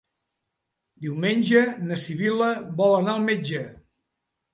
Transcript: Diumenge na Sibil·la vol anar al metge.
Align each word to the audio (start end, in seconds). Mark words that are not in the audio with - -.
Diumenge 1.05 1.61
na 1.89 1.97
Sibil·la 2.05 2.47
vol 2.79 2.95
anar 3.01 3.13
al 3.15 3.21
metge. 3.29 3.61